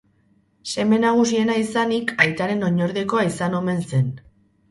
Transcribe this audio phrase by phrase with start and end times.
[0.75, 4.09] Seme nagusiena izanik aitaren oinordekoa izan omen zen.